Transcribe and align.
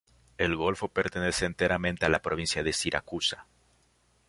El 0.39 0.55
golfo 0.55 0.87
pertenece 0.87 1.45
enteramente 1.45 2.07
a 2.07 2.09
la 2.09 2.23
provincia 2.23 2.63
de 2.63 2.73
Siracusa. 2.73 3.45